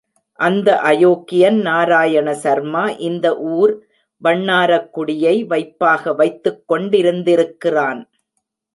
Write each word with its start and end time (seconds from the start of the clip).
அந்த 0.39 0.69
அயோக்கியன் 0.81 1.59
நாராயண 1.61 2.33
சர்மா, 2.33 2.89
இந்த 2.89 3.27
ஊர் 3.37 3.73
வண்ணாரக் 4.23 4.89
குடியை 4.91 5.35
வைப்பாக 5.45 6.13
வைத்துக் 6.13 6.63
கொண்டிருந்திருக்கிறான். 6.67 8.01